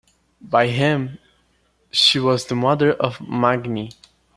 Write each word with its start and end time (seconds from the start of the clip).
By 0.41 0.65
him 0.65 1.19
she 1.91 2.17
was 2.17 2.47
the 2.47 2.55
mother 2.55 2.91
of 2.93 3.21
Magni. 3.21 3.91